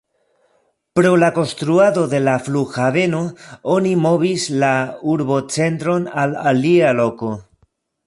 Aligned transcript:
Pro 0.99 1.11
la 1.23 1.29
konstruado 1.35 2.05
de 2.13 2.21
la 2.29 2.33
flughaveno, 2.47 3.21
oni 3.75 3.93
movis 4.09 4.49
la 4.67 4.73
urbocentron 5.15 6.13
al 6.27 6.39
alia 6.55 7.01
loko. 7.05 7.35